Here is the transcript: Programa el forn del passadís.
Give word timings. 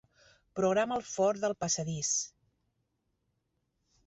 Programa 0.59 0.97
el 1.01 1.05
forn 1.09 1.43
del 1.43 1.55
passadís. 1.65 2.11